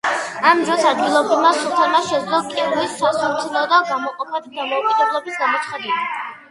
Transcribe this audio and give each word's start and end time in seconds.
ამ 0.51 0.61
დროს 0.69 0.85
ადგილობრივმა 0.91 1.51
სულთანმა 1.57 2.01
შეძლო 2.07 2.39
კილვის 2.55 2.97
სასულთნოდან 3.03 3.87
გამოყოფა 3.93 4.43
და 4.49 4.57
დამოუკიდებლობის 4.59 5.41
გამოცხადება. 5.47 6.15